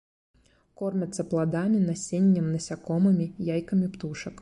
[0.81, 4.35] Кормяцца пладамі, насеннем, насякомымі, яйкамі птушак.